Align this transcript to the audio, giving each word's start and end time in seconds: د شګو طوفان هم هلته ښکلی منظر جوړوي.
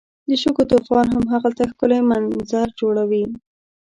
د 0.27 0.29
شګو 0.41 0.63
طوفان 0.71 1.07
هم 1.15 1.25
هلته 1.43 1.63
ښکلی 1.71 1.99
منظر 2.09 2.67
جوړوي. 2.79 3.25